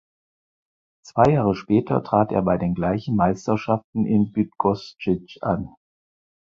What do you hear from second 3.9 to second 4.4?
in